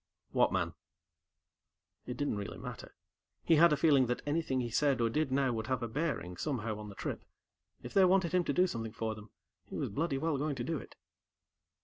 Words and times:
"What 0.31 0.51
man?" 0.51 0.73
It 2.07 2.17
didn't 2.17 2.37
really 2.37 2.57
matter. 2.57 2.95
He 3.43 3.57
had 3.57 3.71
a 3.71 3.77
feeling 3.77 4.07
that 4.07 4.23
anything 4.25 4.59
he 4.59 4.71
said 4.71 4.99
or 4.99 5.11
did 5.11 5.31
now 5.31 5.53
would 5.53 5.67
have 5.67 5.83
a 5.83 5.87
bearing, 5.87 6.37
somehow, 6.37 6.79
on 6.79 6.89
the 6.89 6.95
trip. 6.95 7.23
If 7.83 7.93
they 7.93 8.05
wanted 8.05 8.31
him 8.31 8.43
to 8.45 8.53
do 8.53 8.65
something 8.65 8.93
for 8.93 9.13
them, 9.13 9.29
he 9.67 9.77
was 9.77 9.89
bloody 9.89 10.17
well 10.17 10.39
going 10.39 10.55
to 10.55 10.63
do 10.63 10.79
it. 10.79 10.95